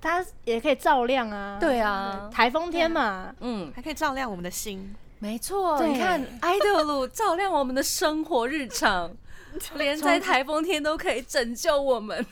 [0.00, 1.58] 它也可以照亮啊。
[1.60, 4.94] 对啊台风天嘛，嗯，还可以照亮我们的心。
[5.18, 9.10] 没错，你看爱豆路照亮我们的生活日常，
[9.74, 12.24] 连在台风天都可以拯救我们。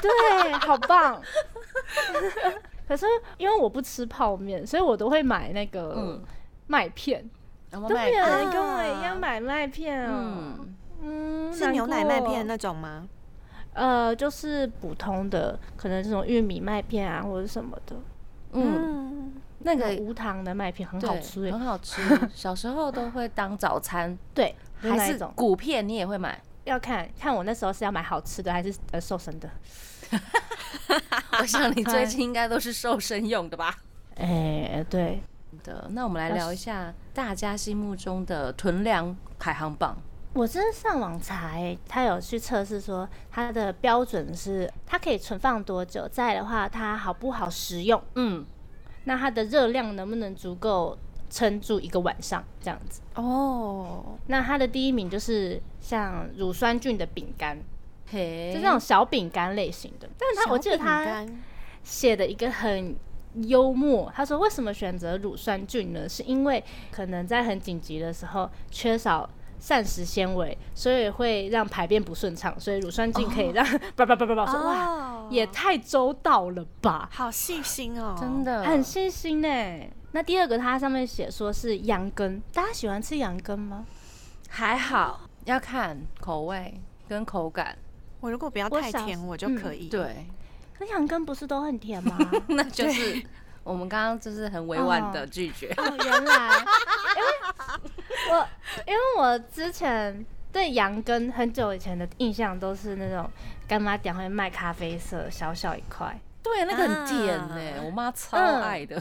[0.00, 1.20] 对，好棒。
[2.86, 3.06] 可是
[3.38, 6.22] 因为我不吃泡面，所以我都会买那个嗯，
[6.66, 7.28] 麦片。
[7.72, 10.10] 都没有麦人跟我一样啊买麦片哦。
[10.12, 13.08] 嗯，嗯，是牛奶麦片那种吗？
[13.72, 17.96] 呃，就是普通的，可能这种玉米麦片啊，或者什么的。
[18.52, 21.60] 嗯，嗯，那个无糖的麦片很好吃诶很。
[21.60, 22.02] 好吃。
[22.34, 26.40] 小时候都会当早餐，对，还是谷片你也会买？
[26.64, 29.48] 要看看我那时候是要买好吃的还是呃瘦身的。
[31.40, 33.74] 我想你最近应该都是瘦身用的吧？
[34.18, 35.22] 哎、对，
[35.62, 39.96] 的，那我们来聊一下大家心目中的囤粮排行榜。
[40.32, 48.46] 我真的上网查、欸，他有去测试说它的标准是它可以存放多久，再的话它好不好食用，嗯，
[49.04, 50.96] 那它的热量能不能足够
[51.28, 53.00] 撑住一个晚上这样子。
[53.16, 57.58] 哦，那它的第一名就是像乳酸菌的饼干，
[58.06, 60.08] 嘿，就这种小饼干类型的。
[60.16, 61.26] 但是它我记得小饼它
[61.82, 62.94] 写的一个很
[63.34, 66.08] 幽默，他说为什么选择乳酸菌呢？
[66.08, 66.62] 是因为
[66.92, 69.28] 可能在很紧急的时候缺少。
[69.60, 79.48] 膳食纤维，所以会让排便不顺畅，所以乳酸菌可以让叭叭叭叭叭说哇，哦也太周到了吧，好细心哦，真的很细心呢。
[80.12, 83.84] 那第二个，它上面写说是羊羹，大家喜欢吃羊羹吗？
[84.48, 87.76] 还好，要看口味跟口感。
[88.18, 90.26] 我如果不要太甜，我就嗯可以。，对，
[90.76, 92.18] 可羊羹不是都很甜吗？
[92.48, 93.22] 那就是
[93.70, 95.72] 我们刚刚就是很委婉的拒绝。
[95.76, 96.58] 哦，原来，
[97.16, 98.48] 因为我
[98.86, 103.30] 因为我之前对羊羹很久以前的印象都是那种
[103.68, 109.00] 干妈点会卖咖啡色，小小一块，对，那个很甜呢、啊我妈超嗯爱的。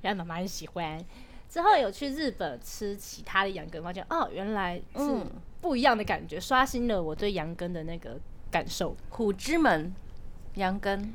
[0.00, 1.04] 然后妈妈很喜欢。
[1.50, 5.26] 之后有去日本吃其他的羊羹，发现哦，原来是嗯
[5.62, 8.18] 不一样的感觉，刷新了我对羊羹的那个
[8.50, 8.94] 感受。
[9.08, 9.90] 虎之门
[10.56, 11.10] 羊羹，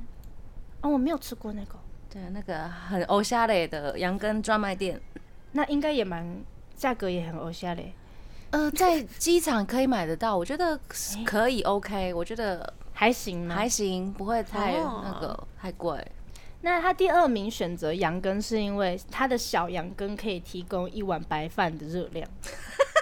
[0.81, 1.75] 哦，我没有吃过那个，
[2.13, 5.01] 对，那个很欧夏类的羊羹专卖店。
[5.53, 6.43] 那应该也蛮
[6.75, 7.91] 价格也很欧夏嘞，
[8.51, 10.79] 呃，在机场可以买得到，我觉得
[11.25, 13.55] 可以 OK，我觉得还行吗？
[13.55, 16.05] 还行，不会太哦那个太贵。
[16.61, 22.29] 那他第二名选择羊羹，是因为他的小羊羹可以提供一碗白饭的热量。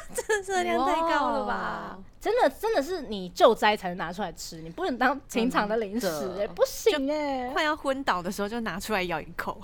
[0.46, 2.00] 热量太高了吧？
[2.20, 6.08] 真的真的是你救灾才能拿出来吃，你不能当平常的零食、
[6.40, 9.60] 哎，不行哎、快要昏倒的时候就拿出来咬一口。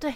[0.00, 0.12] 对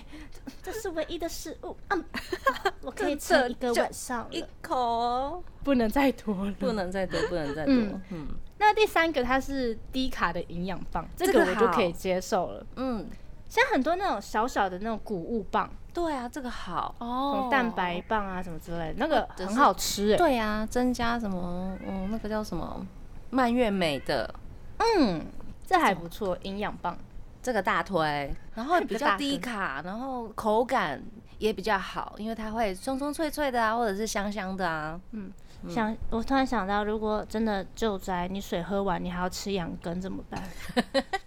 [0.63, 2.05] 这是唯一的食物，嗯，
[2.83, 6.53] 我可以吃一个晚上一，口哦，不能再多了。
[6.59, 7.73] 不能再多，不能再多。
[7.75, 8.27] 嗯嗯
[8.59, 12.67] 那第三个它是低卡的营养棒，这这个个我就可以接受了。
[12.77, 13.07] 嗯，
[13.49, 16.95] 像很多那种小小的那种谷物棒，对啊，这个好。
[16.99, 21.75] 什哦么蛋白棒啊什么之类的，那个很好吃哎、对啊，增加什么？
[21.87, 22.87] 嗯，那个叫什么？
[23.31, 24.33] 蔓越莓的
[24.77, 25.25] 嗯，
[25.67, 26.97] 这还不错，营养棒。
[27.43, 31.01] 这个大推，然后比比较低卡，然后口感
[31.39, 35.01] 也比较好，因为它会松松脆脆的啊，或者是香香的啊。
[35.13, 35.33] 嗯
[35.69, 40.43] 想，我突然想到，如果真的救灾，你水喝完，你还要吃羊羹怎么办？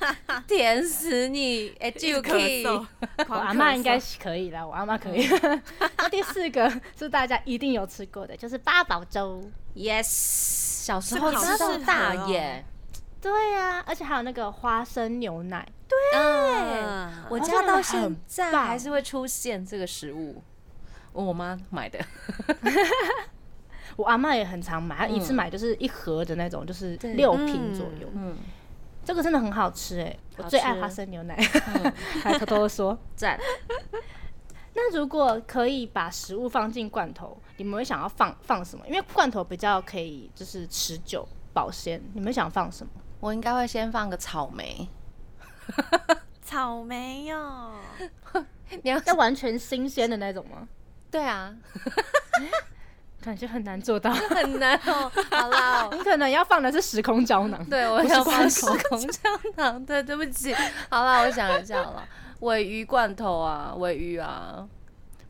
[0.46, 1.68] 甜死你！
[1.80, 5.26] 哎，就可以，我阿妈应该是可以啦，我阿妈可以。
[5.98, 9.42] 那第四个是大家一定有吃过的，就是八宝粥。
[9.74, 10.04] yes，
[10.84, 12.64] 小时候吃到大哦耶。
[13.20, 15.66] 对呀、而且还有那个花生牛奶。
[16.14, 20.42] 嗯我家到现在还是会出现这个食物，
[21.12, 21.98] 我妈买的。
[23.96, 28.08] 我阿妈也很常买，她一次嗯买就是一盒的那种，就是六瓶左右。
[28.14, 28.34] 嗯，
[29.04, 31.34] 这个真的很好吃哎、我最爱花生牛奶，
[31.74, 32.96] 嗯还偷偷说。
[33.16, 33.38] 赞。
[34.72, 38.86] 那如果可以把食物放进罐头，你们会想要放放什么？
[38.86, 42.92] 因为罐头比较可以就是持久保鲜，你们想放什么？
[43.18, 44.88] 我应该会先放个草莓。
[46.42, 47.72] 草莓哟，
[48.82, 50.68] 你要要完全新鲜的那种吗？
[51.10, 51.54] 对啊，
[53.22, 54.10] 感觉很难做到。
[54.12, 55.10] 很难哦。
[55.30, 57.64] 好啦， 你可能要放的是时空胶囊。
[57.66, 59.20] 对我要放时空胶
[59.56, 59.84] 囊。
[59.84, 60.54] 对，对不起。
[60.88, 62.04] 好啦，我想一下好了，
[62.40, 64.66] 尾鱼罐头啊，尾鱼啊，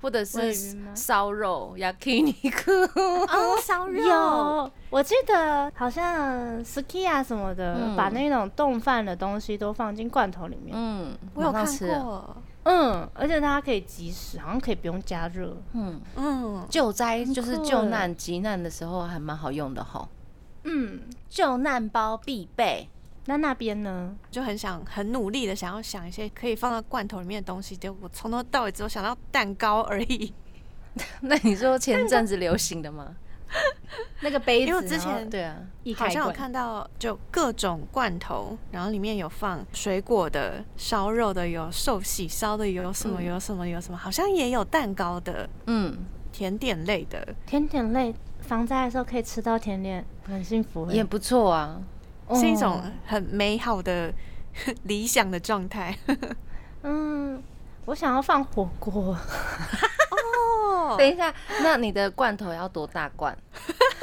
[0.01, 0.55] 或者是
[0.95, 2.89] 烧肉 yakiniku。
[3.29, 10.75] 哦，烧肉，有，我记得好像 ski 什么的，嗯把那种冻饭的东西都放进罐头里面。
[10.77, 11.67] 嗯，我有看。
[11.79, 15.57] 过，嗯，而且它可以即食，好像可以不用加热。
[15.73, 20.09] 嗯，嗯，救灾就是救欸难急难的时候还蛮好用的哈。
[20.65, 22.89] 嗯，救难包必备。
[23.27, 24.17] 那那边呢？
[24.31, 30.33] 就很想很努力的想要想一些可以放到罐头里面的东西，结果我从头到尾只有想到蛋糕而已。
[31.23, 33.15] 那你说前阵子流行的吗？
[34.23, 35.57] 那个杯子，因为我之前对啊，
[35.97, 45.97] 好像有看到就各种罐头，然后里面有放水果的、烧肉的，有寿喜烧的，有什么嗯有什么有什么，好像也有蛋糕的、嗯，
[46.33, 47.35] 甜点类的。
[47.47, 50.95] 甜点类，防灾的时候可以吃到甜点，很幸福欸。
[50.95, 51.81] 也不错啊。
[52.33, 54.15] 是一种哦很美好的
[54.85, 55.99] 理想的状态。
[56.85, 57.43] 嗯，
[57.91, 59.17] 我想要放火锅，
[60.13, 63.37] 哦等一下，那你的罐头要多大罐？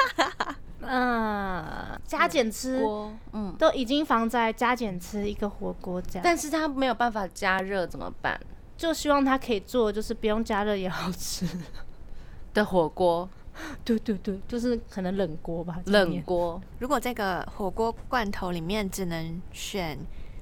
[0.84, 1.65] 嗯，
[2.06, 2.86] 加减吃。
[3.32, 8.38] 嗯，都已经防在，加减吃一个火锅这样，但是它没有办法加热怎么办？
[8.76, 11.47] 就希望它可以做，就是不用加热也好吃。
[12.54, 13.30] 的火锅，
[13.86, 19.97] 对对对，就是可能冷锅吧，冷锅，如果这个火锅罐头里面只能选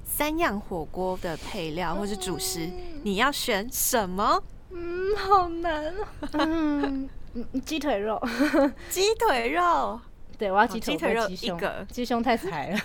[0.06, 2.70] 三样火锅的配料或是主食，
[3.02, 4.42] 你要选什么？
[4.70, 6.06] 嗯，好难哦。
[6.32, 8.18] 嗯，嗯鸡腿肉，
[8.88, 10.00] 鸡腿肉，
[10.38, 12.78] 对，我要好鸡腿，肉一个鸡胸太柴了，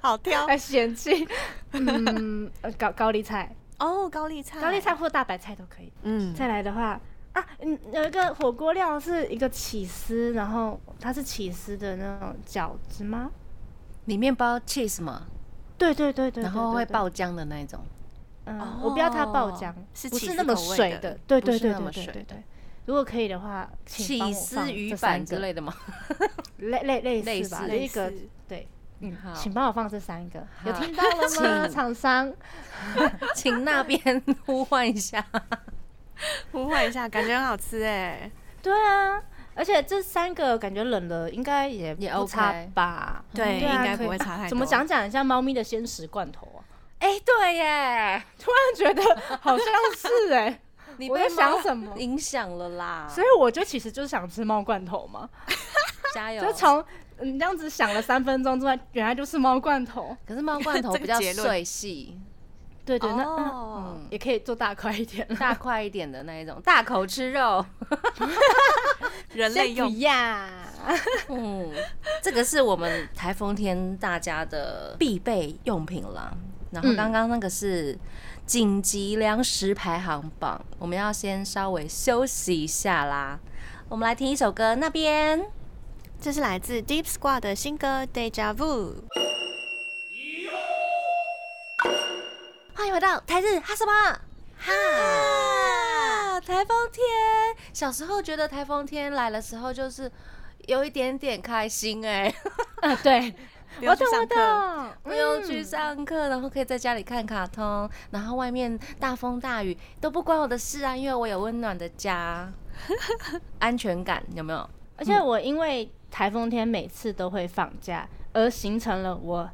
[0.00, 1.26] 好挑 还嫌弃。
[1.72, 5.92] 嗯，呃高高丽菜，哦，高丽菜，高丽菜，或大白菜都可以。
[6.02, 7.00] 嗯，再来的话。
[7.32, 13.30] 啊，嗯，有一个火锅料是一个起司，然后它是起司的那种饺子吗？
[14.06, 15.26] 里面包 cheese 嘛，
[15.78, 17.80] 对对对对，然后会对对爆浆的那一种。
[18.46, 22.44] 嗯，我不要它爆哦浆，是不是那么水的，对对对对对对对。
[22.86, 25.74] 如果可以的话，请帮起我放司鱼这三个板之类的吗？
[26.58, 28.14] 类类类类似吧，类似
[28.46, 28.68] 对，
[29.00, 31.66] 嗯好，请帮我放这三个，有好听到了 吗？
[31.66, 32.32] 请厂商，
[33.34, 35.24] 请那边呼唤一下。
[36.52, 38.30] 呼唤一下，感觉很好吃哎。
[38.62, 39.20] 对啊，
[39.56, 43.24] 而且这三个感觉冷了应该也也不差 OK 吧？
[43.34, 44.48] 对，应该不会差太多。
[44.50, 46.60] 怎么讲讲像猫咪的鲜食罐头啊？
[46.98, 49.02] 哎，对耶，突然觉得
[49.40, 49.66] 好像
[49.96, 50.60] 是哎，
[50.98, 51.96] 你我在想什么？
[51.98, 53.06] 影响了啦？
[53.08, 55.28] 所以我就其实就是想吃猫罐头嘛，
[56.14, 56.42] 加油！
[56.42, 56.84] 就从
[57.20, 60.16] 你这样子想了三分钟之外，原来就是猫罐头。
[60.26, 62.18] 可是猫罐头 比较碎细，
[62.84, 65.26] 对对，那那哦，嗯，也可以做大块一点。
[65.38, 67.64] 大块一点的那一种，大口吃肉。
[69.36, 70.48] 人类用先不要，
[71.28, 71.72] 嗯，
[72.22, 76.32] 这个是我们台风天大家的必备用品啦。
[76.72, 77.96] 然后嗯刚刚那个是
[78.44, 83.38] 紧急粮食排行榜，我们要先稍微休息一下啦。
[83.88, 85.46] 我们来听一首歌，那边
[86.20, 88.94] 这是来自 Deep Squad 的新歌《Deja Vu》。
[92.74, 93.92] 欢迎回到台日哈什么
[94.58, 94.72] 哈？
[96.46, 97.02] 台风天，
[97.72, 100.08] 小时候觉得台风天来的时候就是
[100.68, 102.32] 有一点点开心哎、
[102.82, 103.34] 嗯，对，
[103.82, 105.64] 我懂我懂，不用去嗯。
[105.64, 112.48] 上课，然后可以在家里看卡通，然后外面大风大雨都不关我的事啊，因为我有温暖的家，
[113.58, 114.70] 安全感有没有？
[114.96, 119.50] 而且我因为台风天每次都会放假，而形成了我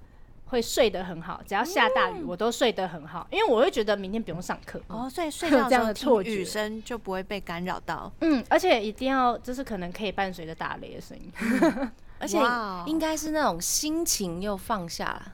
[0.53, 4.79] 会睡得很好，只要下大雨我都睡得很好，因为我会觉得明天不用上课。
[4.89, 8.13] 哦，所以睡觉的时候的错雨声就不会被干扰到。
[8.21, 11.33] 嗯，而且一定要就是可能可以伴随着打雷的声音，
[12.19, 12.39] 而且
[12.87, 15.33] 应该是那种心情又放下了，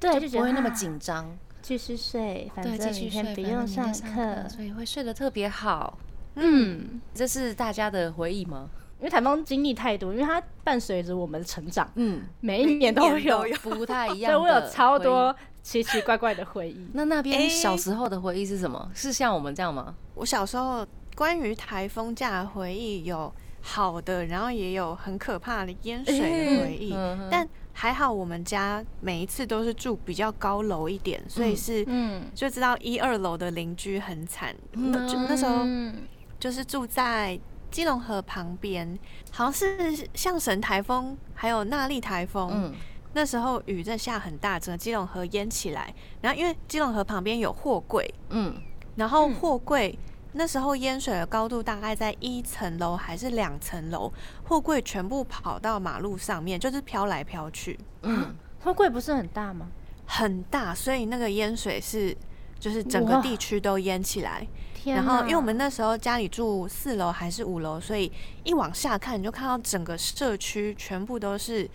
[0.00, 1.38] 对，就就觉得不会那么啊紧张。
[1.62, 4.48] 继续睡，反，正继续睡，明天不反正明用上课。
[4.48, 5.96] 所以会睡得特别好。
[6.34, 8.68] 嗯，这是大家的回忆吗？
[8.98, 14.38] 因为台风经历太多，因为它伴随着我们的成长，嗯，每一年都有，年都有 不太一所样的。
[14.38, 15.34] 以我有超多。
[15.60, 16.88] 奇奇怪怪的回忆。
[16.94, 18.90] 那那边诶小时候的回忆是什么？
[18.94, 19.94] 是像我们这样吗？
[20.14, 23.30] 我小时候关于台风假的回忆有
[23.60, 26.94] 好的，然后也有很可怕的淹水的回忆。
[26.94, 34.56] 嗯但还好我们家每一次都是住比较高楼一点，所以是嗯，就知道一二楼的邻居很惨。
[34.72, 35.94] 那就那时候嗯
[36.40, 37.38] 就是住在
[37.70, 38.98] 基隆河旁边，
[39.30, 42.50] 好像是象神台风还有纳利台风。
[42.52, 42.74] 嗯
[43.14, 45.92] 那时候雨在下很大，整个基隆河淹起来。
[46.20, 48.54] 然后因为基隆河旁边有货柜，嗯
[48.96, 49.98] 然后货柜
[50.32, 54.12] 那时候淹水的高度大概在一层楼还是两层楼，
[54.44, 59.68] 货柜全部跑到马路上面，就是飘来飘去，嗯，货柜不是很大吗？
[60.04, 62.14] 很大，所以那个淹水是
[62.60, 64.46] 就是整个地区都淹起来。
[64.82, 68.10] 天然后因为我们那时候家里住四楼还是五楼，所以
[68.44, 71.68] 一往下看你就看到整个社区全部都是。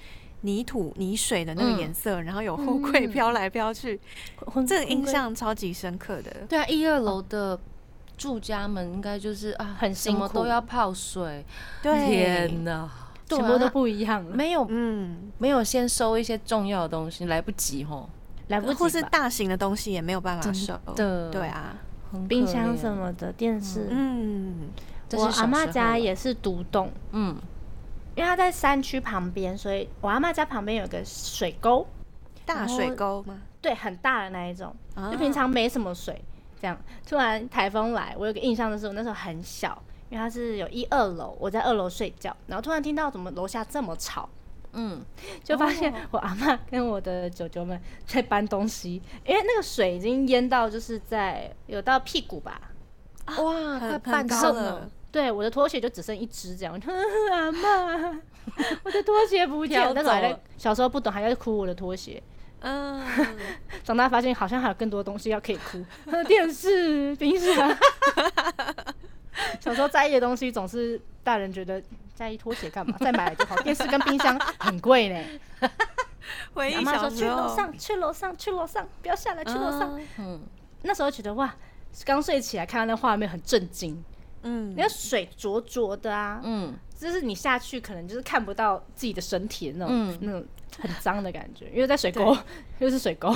[0.45, 3.97] 泥土、泥水的那个嗯颜色，然后有货柜嗯飘来飘去，
[4.45, 6.29] 混这个印象超级深刻的。
[6.49, 7.57] 对啊，一二楼的
[8.17, 11.45] 住家们应该就是啊，很什么辛苦都要泡水，
[11.81, 12.91] 对，天哪，
[13.25, 18.09] 对啊全部都不一样了，没有嗯，没有先收一些重要的东西，来不及吼，
[18.49, 20.77] 来不及或是大型的东西也没有办法收。
[20.93, 21.77] 的对啊，
[22.13, 23.87] 很冰箱什，么的，电视。
[23.89, 24.69] 嗯，
[25.09, 27.35] 这我阿妈家也是独栋，嗯
[28.15, 31.87] 因为它在山区旁边，所以我阿妈家旁边有个水沟，
[32.45, 33.41] 大水沟吗？
[33.59, 36.23] 对，很大的那一种，啊就平常没什么水。
[36.61, 44.29] 这样突然台风来，我有个印象的是，我那时候很小，因为它是有一二楼，我在二楼睡觉，然后突然听到怎么楼下这么吵，
[44.73, 45.03] 嗯，
[45.43, 52.59] 就发现我阿妈跟我的舅舅们在搬东西，因为那个水已经淹到就是在有到屁股吧。
[53.37, 56.91] 哇，快很半高了，对，我的拖鞋就只剩一只这样，我 就
[57.31, 58.19] 阿妈，
[58.83, 59.93] 我的拖鞋不见了。
[59.93, 62.21] 飘那时候还在小时候不懂，还在哭我的拖鞋。
[62.59, 63.05] 嗯，
[63.83, 65.85] 长大发现好像还有更多东西要可以哭，
[66.27, 67.77] 电视、冰箱。
[69.59, 71.81] 小时候在意的东西总是大人觉得
[72.13, 72.97] 在意拖鞋干嘛？
[72.99, 73.55] 再买了就好。
[73.57, 75.69] 电视跟冰箱很贵呢。
[76.53, 79.99] 回忆阿妈说去小时候，楼上，去楼上，去楼上，不要下来，去楼上。
[80.19, 80.41] 嗯，
[80.83, 81.53] 那时候觉得哇，
[82.05, 84.01] 刚睡起来看到那画面很震惊，
[84.43, 90.45] 嗯那个水浊浊的啊，嗯就是你下去可能就是看不到自己的身体的那种、嗯那种
[90.79, 92.35] 很脏的感觉，因为在水沟，
[92.79, 93.35] 又是水沟。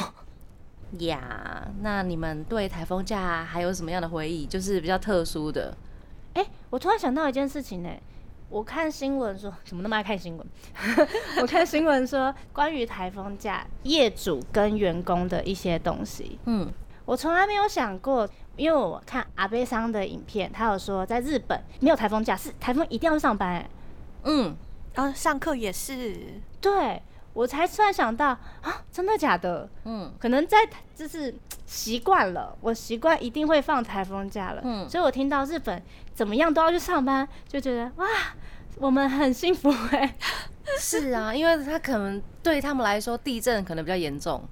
[0.99, 4.45] 呀，那你们对台风假还有什么样的回忆？
[4.45, 5.75] 就是比较特殊的，
[6.33, 7.89] 哎、我突然想到一件事情呢、
[8.49, 10.47] 我看新闻说，怎么那么爱看新闻？
[11.41, 16.71] 我看新闻说，关于台风假业主跟员工的一些东西，嗯。
[17.05, 18.27] 我从来没有想过，
[18.57, 23.69] 因为我看阿贝桑的影片，他有说在日本没有台风假，是台风一定要去上班、欸。
[24.23, 24.53] 嗯，
[24.95, 27.01] 啊，上课也是，对
[27.37, 28.29] 我才突然想到
[28.61, 29.69] 啊，真的假的？
[29.85, 30.57] 嗯可能在
[30.95, 31.31] 就是
[31.67, 35.79] 习惯了，我习惯一定会放台风假了，嗯所以我听到日本
[36.15, 38.07] 怎么样都要去上班，就觉得哇，
[38.77, 40.15] 我们很幸福哎、
[40.81, 44.43] 是啊，因为他可能对他们来说，地震可能比较严重，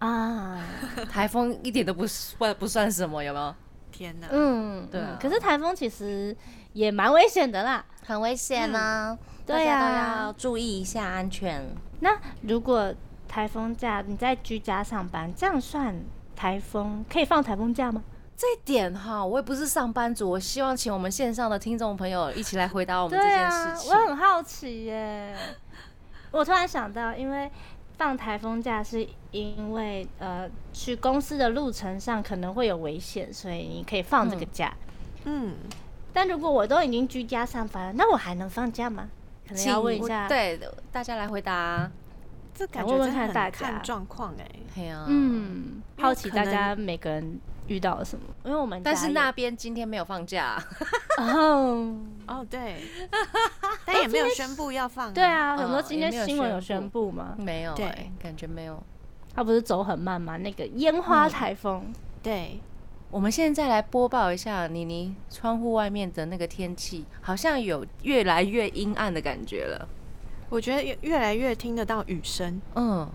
[0.00, 0.62] 啊，
[1.10, 3.54] 台风一点都不算不算什么，有没有？
[3.90, 6.36] 天哪，嗯，对可是台风其实
[6.74, 7.82] 也蛮危险的啦。
[8.06, 9.16] 很危险啊，
[9.46, 11.64] 对大家都啊要注意一下安全。
[12.00, 12.94] 那如果
[13.26, 15.94] 台风假你在居家上班，这样算
[16.34, 18.02] 台风可以放台风假吗？
[18.36, 23.90] 这一点哈，我也不是上班族，我希望请我们线上的听众朋友一起来回答我们这件事，情。
[23.90, 25.34] 我很好奇耶。
[26.30, 27.50] 我突然想到，因为
[27.96, 34.72] 放台风假是因为呃去公司的路程上可能会有危险，所以你可以放这个假。
[35.24, 35.56] 嗯，
[36.12, 39.08] 但如果我都已经居家上班了，那我还能放假吗？
[39.48, 40.60] 可能要问一请下。，对
[40.92, 41.90] 大家来回答。
[42.54, 44.44] 这感想问问觉真的很看大家看状况哎，
[44.74, 47.38] 对啊，嗯，好奇大家每个人
[47.68, 50.60] 遇到了什么，因为我们但是那边今天没有放假，
[51.18, 51.94] 哦，
[52.26, 52.82] 哦对，
[53.86, 57.36] 但也没有宣布要放，对，啊，嗯很多今天新闻有宣宣布吗？
[57.38, 58.82] 没有、对欸，感觉没有。
[59.32, 60.36] 他不是走很慢吗？
[60.36, 62.58] 那个烟花台风，对，
[63.10, 69.88] 我们现在来播报一下妮妮窗户外面的那个天气，好像有越来越阴暗的感觉了。
[70.50, 73.08] 我觉得越越来越听得到雨声，嗯，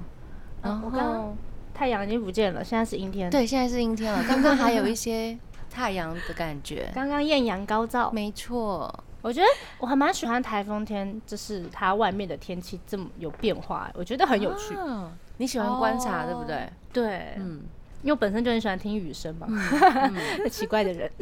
[0.64, 1.36] 然啊我刚刚后
[1.74, 5.38] 太阳已经不见了，现在是阴天。，对，现在是阴天了，刚刚还有一些
[5.70, 6.90] 太阳的感觉。
[6.96, 8.12] 刚刚艳阳高照。
[8.12, 8.92] 没错，
[9.22, 14.74] 我觉得我还蛮喜欢台风天，就是它外面的天气这么有变化，我觉得很有趣。
[14.74, 16.70] 啊你喜欢观察，哦对不对？
[16.94, 17.64] 对，嗯，
[18.04, 20.16] 因为我本身就很喜欢听雨声嘛，嗯
[20.52, 21.10] 奇怪的人。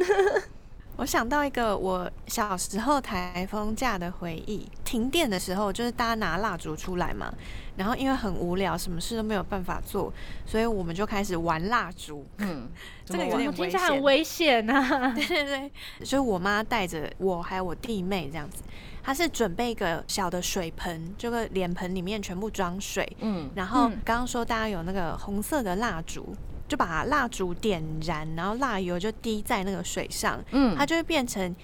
[0.96, 7.32] 我想到一个我小时候台风假的回忆，停电的时候，就是大家拿蜡烛出来嘛，
[7.76, 10.12] 然后因为很无聊，什么事都没有办法做，
[10.44, 12.26] 所以我们就开始玩蜡烛。
[12.38, 12.68] 嗯，
[13.06, 14.80] 这个有点我听起来很危险啊。
[14.98, 15.14] 呐。
[15.14, 15.72] 对对对，
[16.04, 18.62] 所以我妈带着我还有我弟妹这样子，
[19.02, 23.98] 她是准备一个小的水盆，这个脸盆里面全部装水，嗯，然后嗯。
[24.04, 26.36] 刚刚说大家有那个红色的蜡烛，
[26.72, 31.54] 就把蜡烛点燃，然后蜡油就滴在那个水上，嗯它就会变成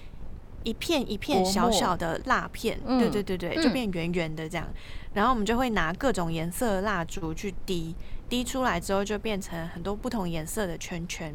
[0.64, 4.68] 一片一片小小的蜡片，嗯对对对对，嗯就变圆圆的这样。
[5.14, 7.94] 然后我们就会拿各种颜色的蜡烛去滴，
[8.28, 11.34] 滴出来之后就变成很多不同颜色的圈圈。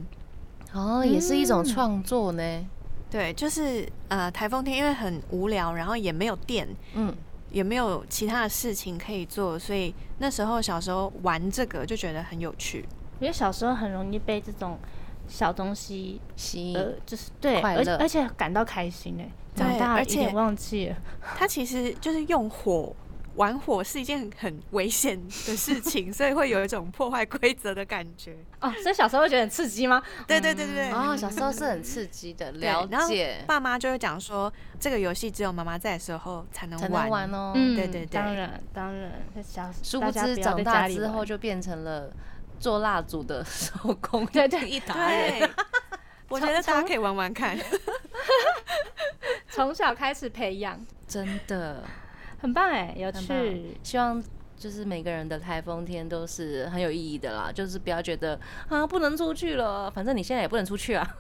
[0.72, 2.66] 哦，也是一种嗯创作呢。
[3.10, 7.12] 对，就是呃台风天，因为很无聊，然后也没有电，嗯，
[7.50, 12.86] 也没有其他的事情可以做，所以那时候小时候玩这个就觉得很有趣。
[13.24, 14.78] 我觉得小时候很容易被这种
[15.30, 19.32] 小东西，吸呃，就是对，而而且感到开心哎。
[19.56, 20.98] 长大而且忘记了，
[21.38, 22.94] 它其实就是用火
[23.36, 25.18] 玩火是一件很很危险
[25.48, 28.36] 的事情，所以会有一种破坏规则的感觉。
[28.60, 30.02] 哦，所以小时候会觉得很刺激吗？
[30.28, 30.92] 对对对对对。
[30.92, 37.04] 哦，小时候是很刺激的， 对了然后解，爸妈就会讲说，这个游戏只有妈妈在的时候才能才玩。
[37.04, 37.54] 能玩哦。
[37.56, 39.12] 嗯，对对对当然当然，
[39.42, 42.12] 小殊不大家不要知长大在家里玩之后就变成了
[42.64, 45.40] 做蜡烛的手工对对一达人。
[45.40, 45.50] 对，
[46.30, 47.60] 我觉得大家可以玩玩看。
[49.52, 51.84] 从小开始培养，真的
[52.42, 53.78] 很棒哎，有很棒趣。
[53.84, 54.24] 希望
[54.58, 58.40] 就是每个人的台风天都是很有意义的啦，就是不要觉得
[58.70, 61.16] 啊不能出去了，反正你现在也不能出去啊。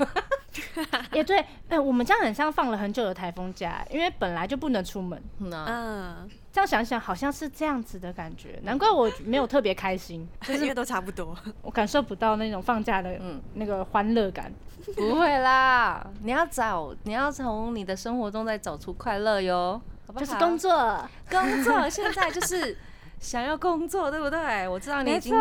[1.14, 5.22] 也对，哎，我们这样很像放了很久的台风假，因为本来就不能出门。
[5.39, 11.36] 嗯这样想想，好像是这样子的感觉，难怪我没有特别开心， 因为都差不多。
[11.64, 14.51] 我感受不到那种放假的嗯那个欢乐感。
[14.95, 20.26] 不会啦，你要找，你要从你的生活中再找出快乐哟，好不好？
[20.26, 22.78] 就是工作， 工作，现在就是
[23.18, 24.68] 想要工作，对不对？
[24.68, 25.34] 我知道你已经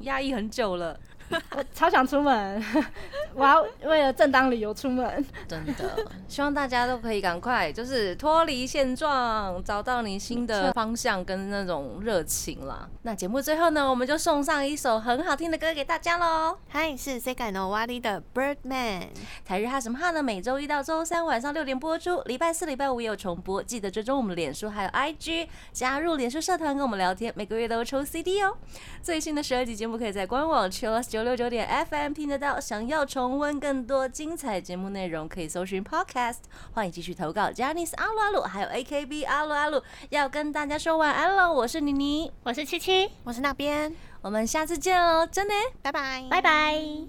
[0.00, 0.98] 压抑很久了，
[1.56, 2.64] 我超想出门，
[3.34, 5.24] 我要为了正当理由出门。
[5.46, 6.06] 真的。
[6.26, 12.88] 希望大家都可以赶快就是脱离现状，找到你新的方向跟那种热情啦。
[13.02, 16.58] 那节目最后呢，我们就送上一首很好听的歌给大家喽。
[16.68, 19.08] 嗨，是 Sega No Wali 的 Birdman。
[19.44, 20.22] 台日哈什么哈呢？
[20.22, 23.62] 每周一到周三晚上六点播出，礼拜四、礼拜五也有重播。
[23.62, 28.56] 记得追踪我们的脸书还有 IG，加入脸书社团跟我们聊天，每个月都会抽 CD 哦。
[29.02, 32.60] 最新的十二集节目可以在官网 Chillus 九六九点 FM 听得到。
[32.60, 36.42] 想要重温更多精彩节目内容，可以搜寻 Podcast。
[36.70, 39.82] 欢迎继续投稿 j a n i c e 阿鲁阿鲁，还有 AKB 阿鲁阿鲁。
[40.10, 45.54] 要跟大家说晚安喽，我是妮妮，我是七七，我是那边，我们下次见哦，真的。
[45.82, 47.08] 拜拜，拜拜。